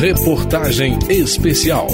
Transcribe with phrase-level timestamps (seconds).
[0.00, 1.86] Reportagem Especial.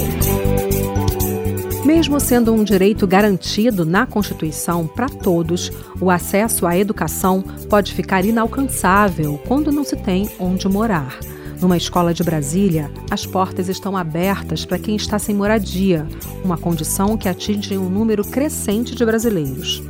[1.83, 8.23] Mesmo sendo um direito garantido na Constituição para todos, o acesso à educação pode ficar
[8.23, 11.19] inalcançável quando não se tem onde morar.
[11.59, 16.07] Numa escola de Brasília, as portas estão abertas para quem está sem moradia,
[16.45, 19.83] uma condição que atinge um número crescente de brasileiros.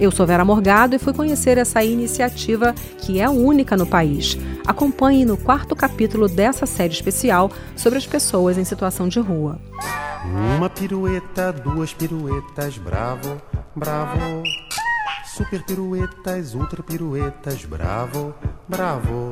[0.00, 4.36] Eu sou Vera Morgado e fui conhecer essa iniciativa que é única no país.
[4.66, 9.60] Acompanhe no quarto capítulo dessa série especial sobre as pessoas em situação de rua.
[10.56, 13.40] Uma pirueta, duas piruetas, bravo,
[13.76, 14.42] bravo.
[15.26, 18.34] Super piruetas, ultra piruetas, bravo,
[18.68, 19.30] bravo.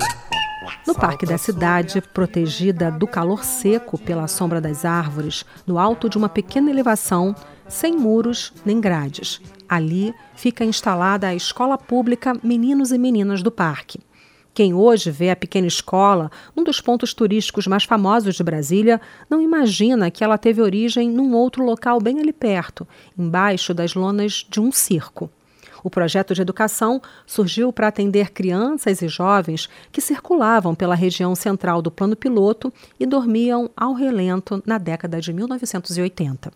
[0.86, 6.18] No parque da cidade, protegida do calor seco pela sombra das árvores, no alto de
[6.18, 7.34] uma pequena elevação,
[7.72, 9.40] sem muros nem grades.
[9.66, 13.98] Ali fica instalada a escola pública Meninos e Meninas do Parque.
[14.52, 19.00] Quem hoje vê a pequena escola, um dos pontos turísticos mais famosos de Brasília,
[19.30, 22.86] não imagina que ela teve origem num outro local bem ali perto,
[23.18, 25.30] embaixo das lonas de um circo.
[25.82, 31.80] O projeto de educação surgiu para atender crianças e jovens que circulavam pela região central
[31.80, 36.52] do plano piloto e dormiam ao relento na década de 1980.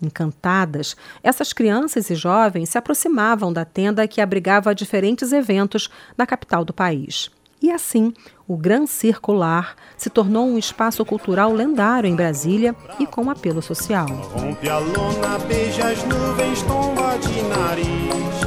[0.00, 6.64] Encantadas, essas crianças e jovens se aproximavam da tenda que abrigava diferentes eventos na capital
[6.64, 7.30] do país.
[7.60, 8.14] E assim,
[8.46, 14.06] o Gran Circular se tornou um espaço cultural lendário em Brasília e com apelo social.
[14.06, 18.38] Rompe a lona, beija as nuvens, tomba de nariz.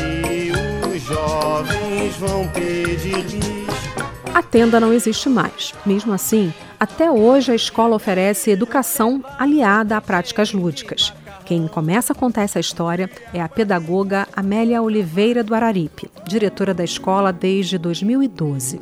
[0.00, 3.66] E os jovens vão pedir.
[4.32, 5.74] A tenda não existe mais.
[5.84, 11.12] Mesmo assim, até hoje a escola oferece educação aliada a práticas lúdicas.
[11.44, 16.84] Quem começa a contar essa história é a pedagoga Amélia Oliveira do Araripe, diretora da
[16.84, 18.80] escola desde 2012.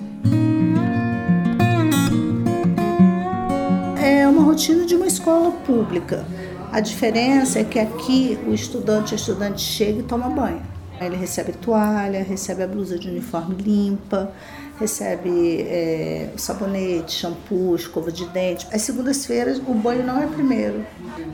[4.02, 6.24] É uma rotina de uma escola pública.
[6.72, 10.73] A diferença é que aqui o estudante, a estudante chega e toma banho.
[11.06, 14.32] Ele recebe toalha, recebe a blusa de uniforme limpa,
[14.78, 18.66] recebe é, sabonete, shampoo, escova de dente.
[18.72, 20.84] As segundas-feiras o banho não é primeiro,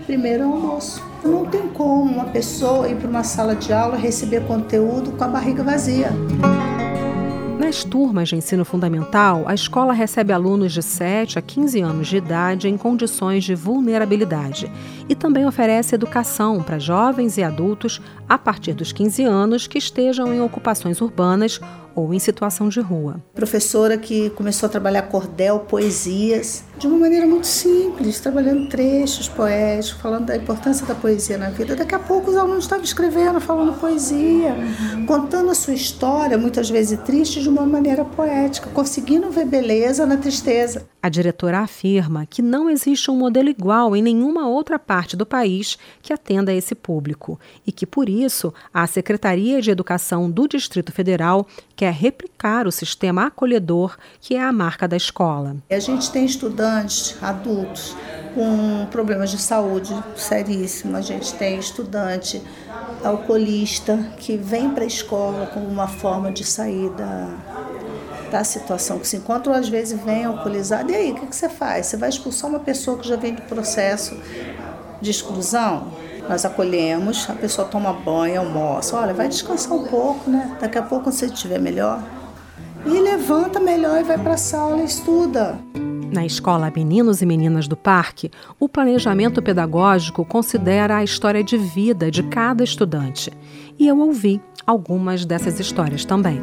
[0.06, 1.02] primeiro é o almoço.
[1.24, 5.28] Não tem como uma pessoa ir para uma sala de aula receber conteúdo com a
[5.28, 6.10] barriga vazia.
[7.60, 12.16] Nas turmas de ensino fundamental, a escola recebe alunos de 7 a 15 anos de
[12.16, 14.72] idade em condições de vulnerabilidade
[15.06, 20.32] e também oferece educação para jovens e adultos a partir dos 15 anos que estejam
[20.32, 21.60] em ocupações urbanas
[21.94, 23.22] ou em situação de rua.
[23.34, 30.00] Professora que começou a trabalhar cordel, poesias, de uma maneira muito simples, trabalhando trechos poéticos,
[30.00, 31.76] falando da importância da poesia na vida.
[31.76, 34.56] Daqui a pouco os alunos estavam escrevendo, falando poesia,
[35.06, 40.16] contando a sua história, muitas vezes triste, de uma maneira poética, conseguindo ver beleza na
[40.16, 40.86] tristeza.
[41.02, 45.78] A diretora afirma que não existe um modelo igual em nenhuma outra parte do país
[46.02, 50.92] que atenda a esse público e que, por isso, a Secretaria de Educação do Distrito
[50.92, 51.46] Federal
[51.80, 55.56] quer replicar o sistema acolhedor que é a marca da escola.
[55.70, 57.96] A gente tem estudantes adultos
[58.34, 62.42] com problemas de saúde seríssimos, a gente tem estudante
[63.02, 66.90] alcoolista que vem para a escola como uma forma de sair
[68.30, 70.92] da situação que se encontra, ou às vezes vem alcoolizado.
[70.92, 71.86] E aí, o que você faz?
[71.86, 74.20] Você vai expulsar uma pessoa que já vem do processo
[75.00, 76.09] de exclusão?
[76.30, 78.96] Nós acolhemos, a pessoa toma banho, almoça.
[78.96, 80.56] Olha, vai descansar um pouco, né?
[80.60, 82.00] Daqui a pouco, quando você estiver melhor.
[82.86, 85.58] E levanta melhor e vai para a sala e estuda.
[86.12, 88.30] Na escola Meninos e Meninas do Parque,
[88.60, 93.32] o planejamento pedagógico considera a história de vida de cada estudante.
[93.76, 96.40] E eu ouvi algumas dessas histórias também.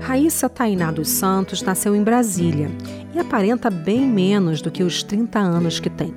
[0.00, 2.70] Raíssa Tainá dos Santos nasceu em Brasília
[3.16, 6.12] e aparenta bem menos do que os 30 anos que tem.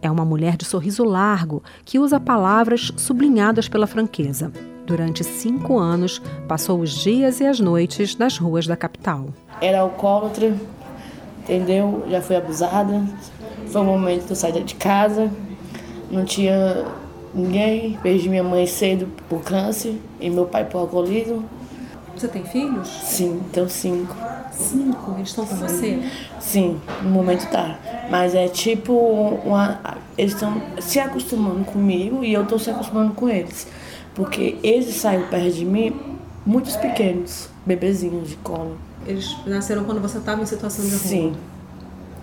[0.00, 4.50] É uma mulher de sorriso largo que usa palavras sublinhadas pela franqueza.
[4.86, 9.26] Durante cinco anos, passou os dias e as noites nas ruas da capital.
[9.60, 10.56] Era alcoólatra,
[11.42, 12.04] entendeu?
[12.08, 13.04] Já fui abusada.
[13.66, 15.30] Foi um momento que eu saí de casa,
[16.10, 16.86] não tinha
[17.34, 17.98] ninguém.
[18.02, 21.44] Perdi minha mãe cedo por câncer e meu pai por alcoolismo.
[22.16, 22.88] Você tem filhos?
[22.88, 24.16] Sim, tenho cinco.
[24.58, 25.14] Cinco?
[25.16, 26.02] Eles estão com você?
[26.40, 27.78] Sim, no momento tá.
[28.10, 29.80] Mas é tipo uma.
[30.16, 33.68] Eles estão se acostumando comigo e eu estou se acostumando com eles.
[34.14, 35.94] Porque eles saíram perto de mim
[36.44, 38.76] muitos pequenos, bebezinhos de colo.
[39.06, 40.98] Eles nasceram quando você estava em situação de rua?
[40.98, 41.34] Sim.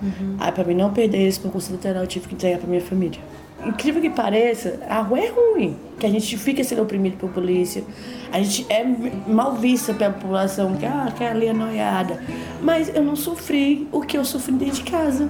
[0.03, 0.35] Uhum.
[0.39, 2.67] Aí pra mim não perder eles para o conselho tutelar, eu tive que entregar para
[2.67, 3.19] minha família.
[3.65, 7.83] Incrível que pareça, a rua é ruim, que a gente fica sendo oprimido por polícia,
[8.31, 8.83] a gente é
[9.27, 12.21] mal vista pela população, que ah, aquela ali é noiada.
[12.61, 15.29] Mas eu não sofri o que eu sofri dentro de casa.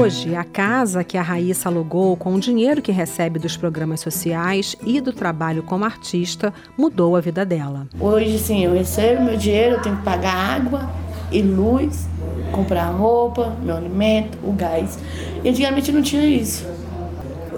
[0.00, 4.76] Hoje, a casa que a Raíssa alugou com o dinheiro que recebe dos programas sociais
[4.86, 7.88] e do trabalho como artista mudou a vida dela.
[7.98, 10.88] Hoje, sim, eu recebo meu dinheiro, eu tenho que pagar água
[11.32, 12.08] e luz,
[12.52, 14.98] comprar roupa, meu alimento, o gás.
[15.42, 16.66] E antigamente não tinha isso.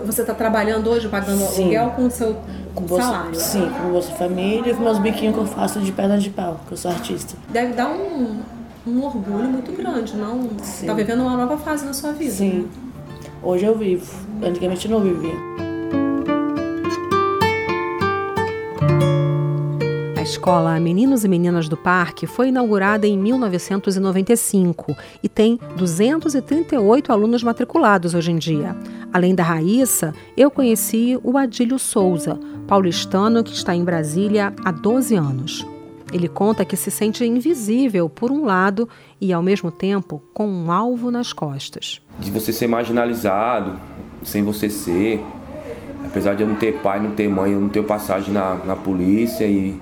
[0.05, 1.63] Você está trabalhando hoje, pagando sim.
[1.63, 2.37] aluguel com o seu
[2.75, 3.35] com bolsa, salário?
[3.35, 6.61] Sim, com Bolsa Família e com meus biquinhos que eu faço de perna de pau,
[6.67, 7.37] que eu sou artista.
[7.51, 8.41] Deve dar um
[8.87, 10.49] um orgulho muito grande, não?
[10.63, 10.87] Sim.
[10.87, 12.33] Tá vivendo uma nova fase na sua vida.
[12.33, 12.61] Sim.
[12.61, 12.69] Né?
[13.43, 14.13] Hoje eu vivo.
[14.43, 15.60] Antigamente eu não vivia.
[20.31, 28.15] Escola Meninos e Meninas do Parque foi inaugurada em 1995 e tem 238 alunos matriculados
[28.15, 28.77] hoje em dia.
[29.13, 32.39] Além da Raíssa, eu conheci o Adílio Souza,
[32.69, 35.67] paulistano que está em Brasília há 12 anos.
[36.13, 38.89] Ele conta que se sente invisível por um lado
[39.21, 42.01] e, ao mesmo tempo, com um alvo nas costas.
[42.21, 43.81] De você ser marginalizado,
[44.23, 45.25] sem você ser.
[46.05, 48.77] Apesar de eu não ter pai, não ter mãe, eu não ter passagem na, na
[48.77, 49.81] polícia e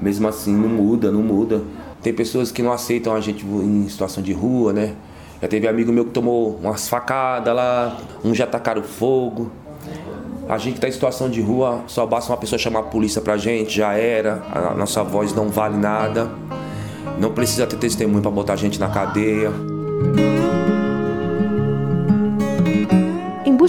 [0.00, 1.62] mesmo assim não muda, não muda.
[2.02, 4.94] Tem pessoas que não aceitam a gente em situação de rua, né?
[5.40, 9.50] Já teve amigo meu que tomou umas facadas lá, um já tacaram fogo.
[10.48, 13.36] A gente está em situação de rua, só basta uma pessoa chamar a polícia pra
[13.36, 14.42] gente, já era.
[14.52, 16.30] A nossa voz não vale nada.
[17.18, 19.52] Não precisa ter testemunho para botar a gente na cadeia.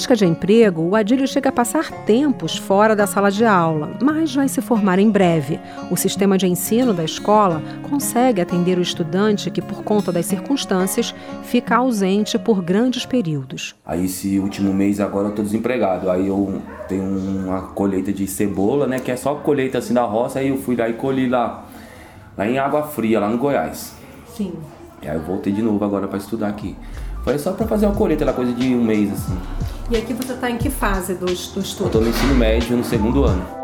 [0.01, 4.33] Busca de emprego, o Adílio chega a passar tempos fora da sala de aula, mas
[4.33, 5.59] vai se formar em breve.
[5.91, 11.13] O sistema de ensino da escola consegue atender o estudante que, por conta das circunstâncias,
[11.43, 13.75] fica ausente por grandes períodos.
[13.85, 16.09] Aí, esse último mês, agora eu estou desempregado.
[16.09, 18.99] Aí eu tenho uma colheita de cebola, né?
[18.99, 20.39] Que é só colheita assim da roça.
[20.39, 21.63] Aí eu fui lá e colhi lá,
[22.35, 23.93] lá em Água Fria, lá no Goiás.
[24.35, 24.51] Sim.
[24.99, 26.75] E aí eu voltei de novo agora para estudar aqui.
[27.23, 29.37] Foi só para fazer uma colheita, lá coisa de um mês assim.
[29.91, 31.83] E aqui você está em que fase do, do estudo?
[31.83, 33.61] Eu estou no ensino médio, no segundo ano.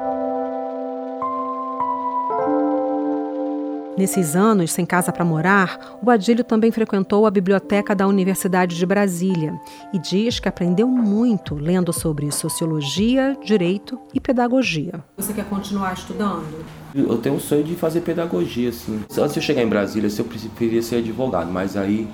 [3.97, 8.85] Nesses anos, sem casa para morar, o Adílio também frequentou a biblioteca da Universidade de
[8.85, 9.59] Brasília
[9.91, 15.03] e diz que aprendeu muito lendo sobre sociologia, direito e pedagogia.
[15.17, 16.45] Você quer continuar estudando?
[16.93, 19.03] Eu tenho um sonho de fazer pedagogia, assim.
[19.17, 22.07] Antes de eu chegar em Brasília, eu preferia ser advogado, mas aí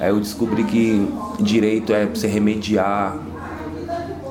[0.00, 1.06] Aí eu descobri que
[1.38, 3.18] direito é você remediar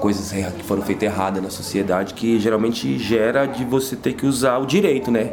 [0.01, 4.57] coisas que foram feitas erradas na sociedade, que geralmente gera de você ter que usar
[4.57, 5.31] o direito, né?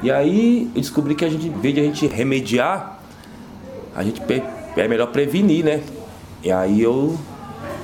[0.00, 3.00] E aí eu descobri que a gente, em vez de a gente remediar,
[3.96, 4.22] a gente
[4.76, 5.82] é melhor prevenir, né?
[6.44, 7.18] E aí eu,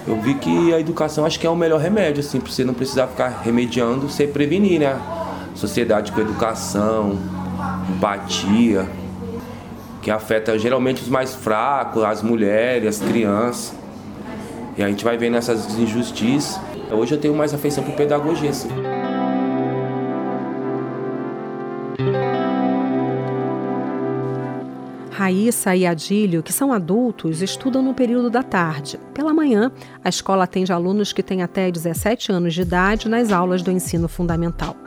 [0.06, 2.74] eu vi que a educação acho que é o melhor remédio, assim, pra você não
[2.74, 4.96] precisar ficar remediando, você prevenir, né?
[5.56, 7.18] Sociedade com educação,
[7.90, 8.88] empatia
[10.04, 13.74] que afeta geralmente os mais fracos, as mulheres, as crianças.
[14.76, 16.60] E a gente vai vendo essas injustiças.
[16.92, 18.50] Hoje eu tenho mais afeição por pedagogia.
[18.50, 18.68] Assim.
[25.10, 29.00] Raíssa e Adílio, que são adultos, estudam no período da tarde.
[29.14, 29.72] Pela manhã,
[30.04, 34.06] a escola atende alunos que têm até 17 anos de idade nas aulas do ensino
[34.06, 34.83] fundamental.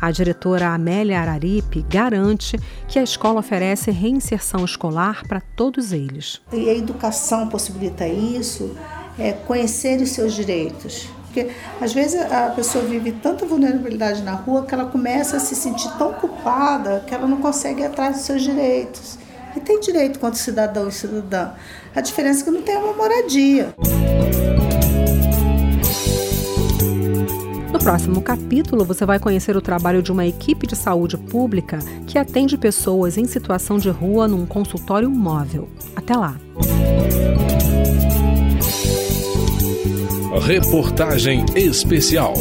[0.00, 6.40] A diretora Amélia Araripe garante que a escola oferece reinserção escolar para todos eles.
[6.52, 8.76] E a educação possibilita isso,
[9.18, 11.08] é conhecer os seus direitos.
[11.24, 11.50] Porque
[11.80, 15.90] às vezes a pessoa vive tanta vulnerabilidade na rua que ela começa a se sentir
[15.98, 19.18] tão culpada que ela não consegue ir atrás dos seus direitos.
[19.54, 21.52] E tem direito quanto cidadão e cidadã.
[21.94, 23.74] A diferença é que não tem uma moradia.
[27.86, 32.58] Próximo capítulo, você vai conhecer o trabalho de uma equipe de saúde pública que atende
[32.58, 35.68] pessoas em situação de rua num consultório móvel.
[35.94, 36.36] Até lá!
[40.44, 42.34] Reportagem especial.